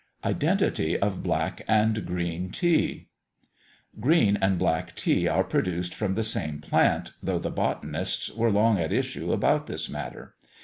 IDENTITY 0.25 0.97
OF 0.97 1.21
BLACK 1.21 1.61
AND 1.67 2.07
GREEN 2.07 2.49
TEA. 2.49 3.05
Green 3.99 4.35
and 4.37 4.57
Black 4.57 4.95
Tea 4.95 5.27
are 5.27 5.43
produced 5.43 5.93
from 5.93 6.15
the 6.15 6.23
same 6.23 6.59
plant, 6.59 7.11
though 7.21 7.37
the 7.37 7.51
botanists 7.51 8.31
were 8.33 8.49
long 8.49 8.79
at 8.79 8.91
issue 8.91 9.31
about 9.31 9.67
this 9.67 9.89
matter. 9.89 10.33